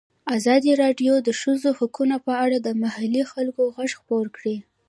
[0.37, 4.57] ازادي راډیو د د ښځو حقونه په اړه د محلي خلکو غږ خپور کړی.